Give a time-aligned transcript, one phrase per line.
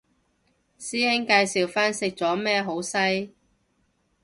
[0.79, 3.35] 師兄介紹返食咗咩好西